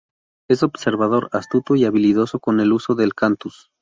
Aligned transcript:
Es 0.49 0.63
observador, 0.63 1.29
astuto 1.31 1.75
y 1.75 1.85
habilidoso 1.85 2.39
con 2.39 2.59
el 2.59 2.73
uso 2.73 2.95
del 2.95 3.13
cantus. 3.13 3.69